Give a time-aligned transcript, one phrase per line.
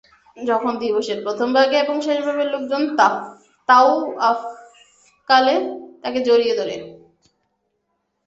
[0.37, 2.81] যখন দিবসের প্রথমভাগে ও শেষভাগে লোকজন
[3.69, 5.55] তাওয়াফকালে
[6.03, 6.75] তাকে জড়িয়ে ধরে।